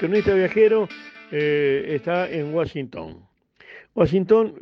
[0.00, 0.88] cronista viajero
[1.30, 3.22] eh, está en Washington.
[3.94, 4.54] Washington,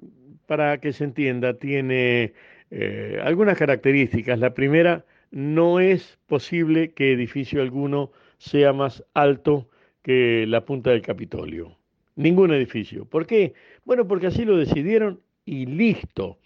[0.47, 2.33] para que se entienda, tiene
[2.73, 4.41] eh, algunas características.
[4.41, 9.69] La primera, no es posible que edificio alguno sea más alto
[10.03, 11.79] que la punta del Capitolio.
[12.17, 13.05] Ningún edificio.
[13.05, 13.55] ¿Por qué?
[13.85, 16.39] Bueno, porque así lo decidieron y listo.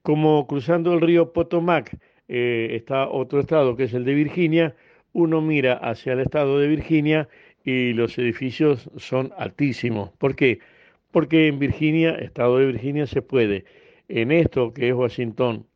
[0.00, 1.98] Como cruzando el río Potomac
[2.28, 4.74] eh, está otro estado que es el de Virginia,
[5.12, 7.28] uno mira hacia el estado de Virginia
[7.64, 10.10] y los edificios son altísimos.
[10.18, 10.60] ¿Por qué?
[11.10, 13.64] Porque en Virginia, estado de Virginia, se puede,
[14.08, 15.66] en esto que es Washington,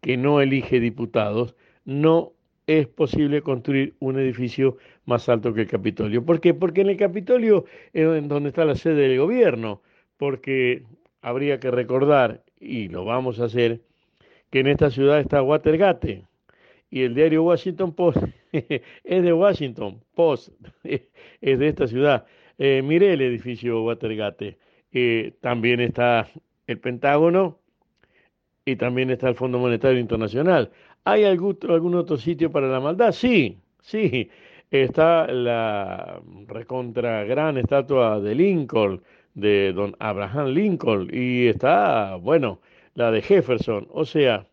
[0.00, 2.32] que no elige diputados, no
[2.66, 6.24] es posible construir un edificio más alto que el Capitolio.
[6.24, 6.54] ¿Por qué?
[6.54, 9.82] Porque en el Capitolio es donde está la sede del gobierno,
[10.16, 10.84] porque
[11.22, 13.80] habría que recordar, y lo vamos a hacer,
[14.50, 16.24] que en esta ciudad está Watergate,
[16.92, 18.18] y el diario Washington Post
[18.52, 20.50] es de Washington Post,
[20.84, 22.26] es de esta ciudad.
[22.58, 24.58] Eh, mire el edificio Watergate,
[24.92, 26.28] eh, también está
[26.66, 27.58] el Pentágono
[28.66, 30.70] y también está el Fondo Monetario Internacional.
[31.04, 33.12] ¿Hay algún, algún otro sitio para la maldad?
[33.12, 34.30] Sí, sí.
[34.70, 39.02] Está la recontra gran estatua de Lincoln,
[39.34, 42.60] de don Abraham Lincoln, y está, bueno,
[42.94, 43.88] la de Jefferson.
[43.90, 44.46] O sea,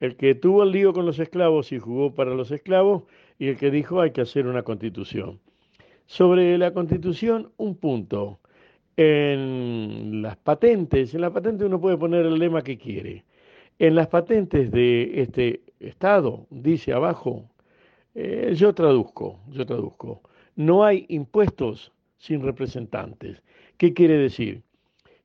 [0.00, 3.04] el que tuvo el lío con los esclavos y jugó para los esclavos,
[3.38, 5.40] y el que dijo hay que hacer una constitución.
[6.06, 8.40] Sobre la constitución, un punto.
[8.96, 13.24] En las patentes, en la patente uno puede poner el lema que quiere.
[13.78, 17.50] En las patentes de este Estado, dice abajo,
[18.14, 20.22] eh, yo traduzco, yo traduzco,
[20.54, 23.42] no hay impuestos sin representantes.
[23.76, 24.62] ¿Qué quiere decir?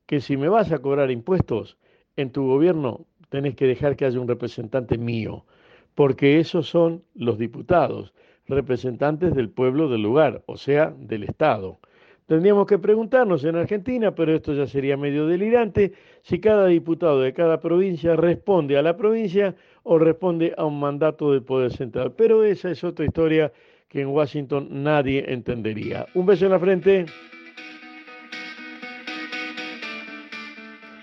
[0.06, 1.78] Que si me vas a cobrar impuestos
[2.16, 5.46] en tu gobierno, tenés que dejar que haya un representante mío,
[5.94, 8.12] porque esos son los diputados,
[8.46, 11.78] representantes del pueblo del lugar, o sea, del Estado.
[12.26, 17.32] Tendríamos que preguntarnos en Argentina, pero esto ya sería medio delirante, si cada diputado de
[17.32, 22.12] cada provincia responde a la provincia o responde a un mandato del Poder Central.
[22.12, 23.52] Pero esa es otra historia
[23.88, 26.06] que en Washington nadie entendería.
[26.14, 27.06] Un beso en la frente.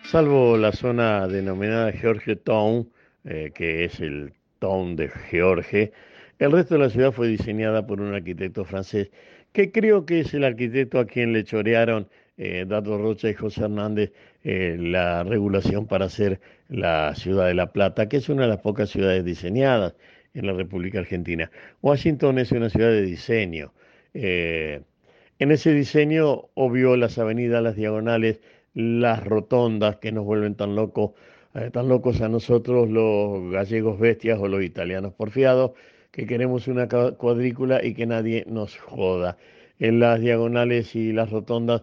[0.09, 2.89] Salvo la zona denominada Georgetown,
[3.25, 5.91] eh, que es el town de George,
[6.39, 9.11] el resto de la ciudad fue diseñada por un arquitecto francés
[9.51, 12.07] que creo que es el arquitecto a quien le chorearon
[12.37, 14.13] eh, Dato Rocha y José Hernández
[14.45, 18.59] eh, la regulación para hacer la ciudad de La Plata, que es una de las
[18.59, 19.93] pocas ciudades diseñadas
[20.33, 21.51] en la República Argentina.
[21.81, 23.73] Washington es una ciudad de diseño.
[24.13, 24.83] Eh,
[25.39, 28.39] en ese diseño, obvio, las avenidas, las diagonales,
[28.77, 31.11] las rotondas que nos vuelven tan locos,
[31.73, 35.71] tan locos a nosotros los gallegos bestias o los italianos porfiados,
[36.11, 39.37] que queremos una cuadrícula y que nadie nos joda.
[39.79, 41.81] En las diagonales y las rotondas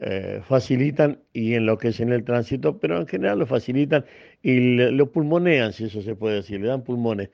[0.00, 4.04] eh, facilitan y en lo que es en el tránsito, pero en general lo facilitan
[4.42, 7.30] y lo pulmonean, si eso se puede decir, le dan pulmones.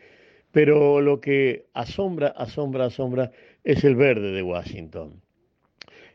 [0.51, 3.33] Pero lo que asombra, asombra, asombra
[3.65, 5.21] es el verde de Washington.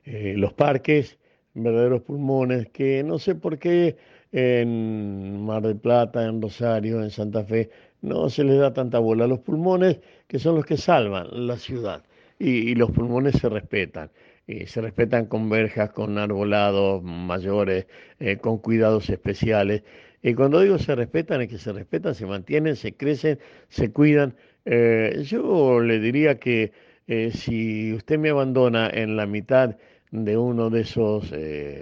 [0.06, 1.20] Eh, los parques,
[1.54, 3.98] verdaderos pulmones, que no sé por qué
[4.32, 7.70] en Mar del Plata, en Rosario, en Santa Fe,
[8.02, 9.28] no se les da tanta bola.
[9.28, 12.04] Los pulmones, que son los que salvan la ciudad,
[12.40, 14.12] y, los pulmones se respetan.
[14.48, 17.88] Y se respetan con verjas, con arbolados mayores,
[18.20, 19.84] eh, con cuidados especiales.
[20.24, 23.40] Y cuando digo se respetan, es que se respetan, se mantienen, se crecen,
[23.70, 24.36] se cuidan.
[24.66, 26.72] Eh, yo le diría que
[27.08, 29.78] eh, si usted me abandona en la mitad
[30.12, 31.34] de uno de esos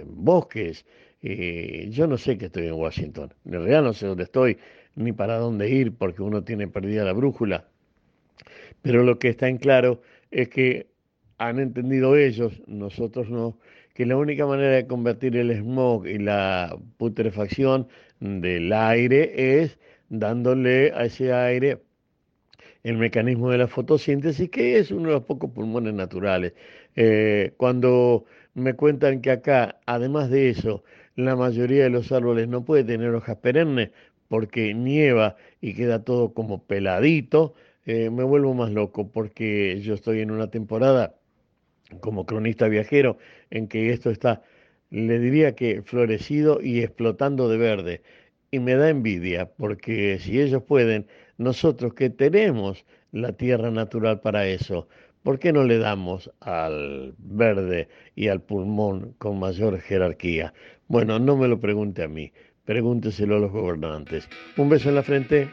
[0.06, 0.84] bosques,
[1.20, 3.34] yo no sé que estoy en Washington.
[3.44, 4.58] En realidad no sé dónde estoy
[4.94, 7.68] ni para dónde ir porque uno tiene perdida la brújula.
[8.82, 10.88] Pero lo que está en claro es que
[11.38, 13.58] han entendido ellos, nosotros no,
[13.94, 17.88] que la única manera de convertir el smog y la putrefacción
[18.20, 19.78] del aire es
[20.08, 21.82] dándole a ese aire
[22.82, 26.54] el mecanismo de la fotosíntesis, que es uno de los pocos pulmones naturales.
[26.96, 30.84] Eh, cuando me cuentan que acá, además de eso,
[31.16, 33.90] la mayoría de los árboles no puede tener hojas perennes
[34.28, 37.54] porque nieva y queda todo como peladito,
[37.86, 41.14] eh, me vuelvo más loco porque yo estoy en una temporada
[42.00, 43.18] como cronista viajero
[43.50, 44.42] en que esto está,
[44.90, 48.02] le diría que florecido y explotando de verde.
[48.50, 51.06] Y me da envidia porque si ellos pueden,
[51.36, 54.88] nosotros que tenemos la tierra natural para eso,
[55.22, 60.54] ¿por qué no le damos al verde y al pulmón con mayor jerarquía?
[60.88, 62.32] Bueno, no me lo pregunte a mí.
[62.64, 64.28] Pregúnteselo a los gobernantes.
[64.56, 65.50] Un beso en la frente.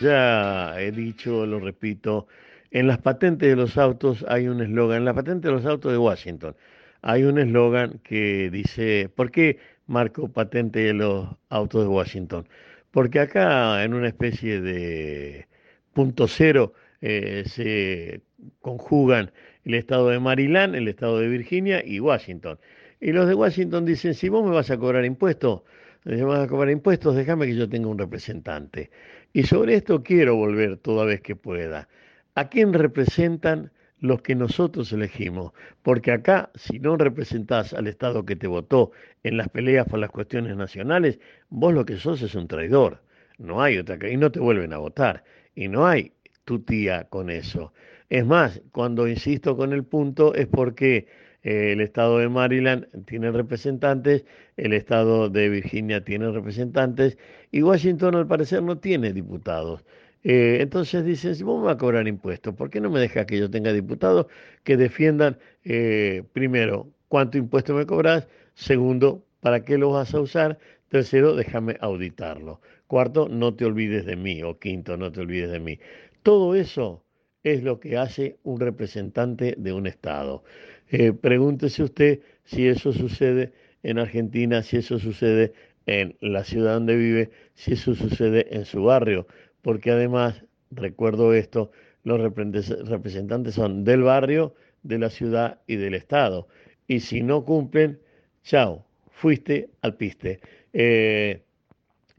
[0.00, 2.26] Ya he dicho, lo repito,
[2.72, 5.92] En las patentes de los autos hay un eslogan, en la patente de los autos
[5.92, 6.54] de Washington
[7.02, 12.48] hay un eslogan que dice, ¿por qué marco patente de los autos de Washington?
[12.90, 15.46] Porque acá en una especie de
[15.92, 18.22] punto cero eh, se
[18.60, 19.32] conjugan
[19.64, 22.58] el estado de Maryland, el estado de Virginia y Washington.
[23.00, 25.62] Y los de Washington dicen, si vos me vas a cobrar impuestos,
[26.04, 28.90] me vas a cobrar impuestos, déjame que yo tenga un representante.
[29.32, 31.88] Y sobre esto quiero volver toda vez que pueda.
[32.34, 35.52] ¿A quién representan los que nosotros elegimos?
[35.82, 38.92] Porque acá, si no representás al Estado que te votó
[39.22, 43.02] en las peleas por las cuestiones nacionales, vos lo que sos es un traidor.
[43.38, 45.24] No hay otra, y no te vuelven a votar.
[45.54, 46.12] Y no hay
[46.44, 47.72] tu tía con eso.
[48.08, 51.06] Es más, cuando insisto con el punto es porque
[51.42, 54.24] eh, el estado de Maryland tiene representantes,
[54.56, 57.18] el estado de Virginia tiene representantes
[57.50, 59.84] y Washington al parecer no tiene diputados.
[60.22, 63.26] Eh, entonces dicen, si vos me vas a cobrar impuestos, ¿por qué no me dejas
[63.26, 64.26] que yo tenga diputados
[64.64, 70.58] que defiendan, eh, primero, cuánto impuesto me cobras, segundo, para qué lo vas a usar,
[70.88, 75.60] tercero, déjame auditarlo, cuarto, no te olvides de mí, o quinto, no te olvides de
[75.60, 75.78] mí.
[76.22, 77.02] Todo eso
[77.42, 80.44] es lo que hace un representante de un Estado.
[80.88, 83.52] Eh, pregúntese usted si eso sucede
[83.82, 85.52] en Argentina, si eso sucede
[85.86, 89.26] en la ciudad donde vive, si eso sucede en su barrio,
[89.62, 91.70] porque además, recuerdo esto,
[92.04, 96.48] los representantes son del barrio, de la ciudad y del Estado.
[96.86, 98.00] Y si no cumplen,
[98.42, 100.40] chao, fuiste al piste.
[100.72, 101.42] Eh,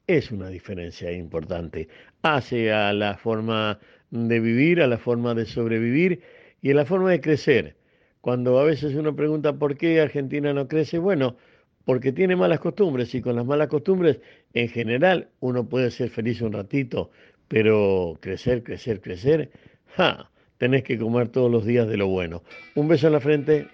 [0.08, 1.88] es una diferencia importante.
[2.22, 3.80] Hace a la forma
[4.12, 6.22] de vivir, a la forma de sobrevivir
[6.62, 7.76] y a la forma de crecer.
[8.22, 11.38] Cuando a veces uno pregunta por qué Argentina no crece, bueno,
[11.86, 14.20] porque tiene malas costumbres y con las malas costumbres
[14.54, 17.10] en general uno puede ser feliz un ratito,
[17.52, 19.52] pero crecer, crecer, crecer,
[19.98, 22.44] ja, tenés que comer todos los días de lo bueno.
[22.76, 23.68] Un beso en la frente.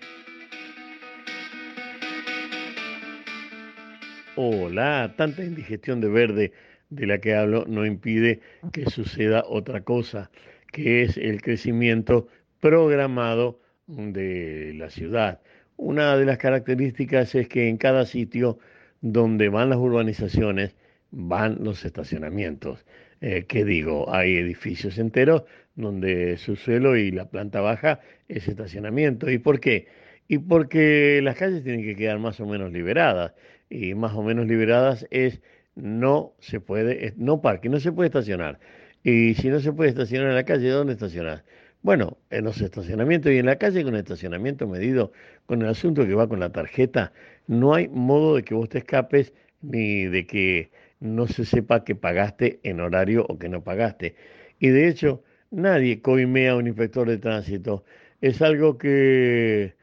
[4.36, 6.54] Hola, tanta indigestión de verde
[6.90, 8.40] de la que hablo no impide
[8.74, 10.32] que suceda otra cosa,
[10.74, 15.40] que es el crecimiento programado de la ciudad.
[15.76, 18.58] Una de las características es que en cada sitio
[19.02, 20.76] donde van las urbanizaciones
[21.12, 22.84] van los estacionamientos.
[23.22, 24.14] Eh, ¿Qué digo?
[24.14, 25.44] Hay edificios enteros
[25.76, 29.30] donde su suelo y la planta baja es estacionamiento.
[29.30, 29.88] ¿Y por qué?
[30.28, 33.34] Y porque las calles tienen que quedar más o menos liberadas.
[33.70, 35.42] Y más o menos liberadas es
[35.76, 38.60] no se puede, no parque, no se puede estacionar.
[39.04, 41.44] Y si no se puede estacionar en la calle, ¿dónde estacionar?
[41.82, 45.12] Bueno, en los estacionamientos y en la calle con estacionamiento medido,
[45.46, 47.14] con el asunto que va con la tarjeta,
[47.48, 51.96] no hay modo de que vos te escapes ni de que no se sepa que
[51.96, 54.16] pagaste en horario o que no pagaste.
[54.60, 57.84] Y de hecho, nadie coimea a un inspector de tránsito.
[58.22, 59.76] Es algo que,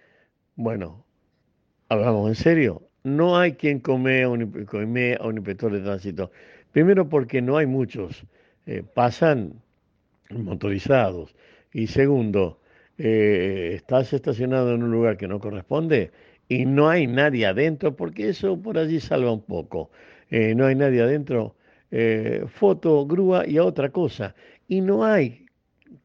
[0.57, 1.05] bueno,
[1.89, 6.31] hablamos en serio, no hay quien come a un, a un inspector de tránsito.
[6.73, 8.25] Primero porque no hay muchos,
[8.67, 9.63] eh, pasan
[10.31, 11.35] motorizados.
[11.73, 12.61] Y segundo,
[12.99, 16.13] eh, estás estacionado en un lugar que no corresponde
[16.49, 19.91] y no hay nadie adentro, porque eso por allí salva un poco.
[20.31, 21.57] Eh, no hay nadie adentro,
[22.49, 24.35] foto, grúa y otra cosa.
[24.69, 25.47] Y no hay,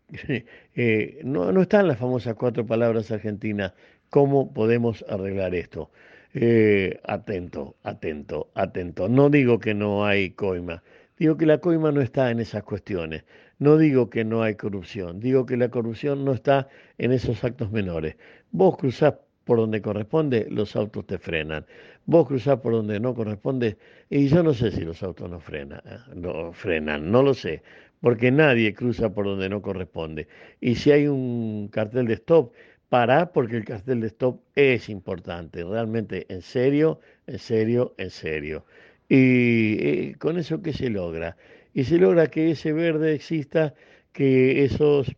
[1.24, 3.74] no, no están las famosas cuatro palabras argentinas,
[4.10, 5.90] ¿cómo podemos arreglar esto?
[6.34, 9.10] Eh, atento, atento, atento.
[9.10, 10.84] No digo que no hay coima,
[11.18, 13.26] digo que la coima no está en esas cuestiones.
[13.58, 17.72] No digo que no hay corrupción, digo que la corrupción no está en esos actos
[17.72, 18.16] menores.
[18.52, 19.16] Vos cruzás
[19.50, 21.66] por donde corresponde, los autos te frenan.
[22.06, 23.78] Vos cruzás por donde no corresponde,
[24.08, 25.82] y yo no sé si los autos no frenan,
[26.14, 27.64] no frenan, no lo sé,
[28.00, 30.28] porque nadie cruza por donde no corresponde.
[30.62, 32.54] Y si hay un cartel de stop,
[32.90, 38.66] para porque el cartel de stop es importante, realmente en serio, en serio, en serio.
[39.10, 41.38] Y, con eso, ¿qué se logra?
[41.74, 43.74] Y se logra que ese verde exista,
[44.14, 45.12] que esos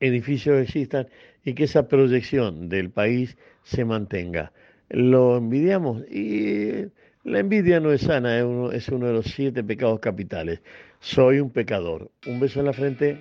[0.00, 1.06] edificios existan
[1.44, 4.52] y que esa proyección del país se mantenga.
[4.88, 6.86] Lo envidiamos y
[7.24, 10.60] la envidia no es sana, es uno, es uno de los siete pecados capitales.
[11.00, 12.10] Soy un pecador.
[12.26, 13.20] Un beso en la frente.